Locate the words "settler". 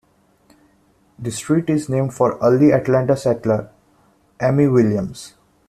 3.15-3.69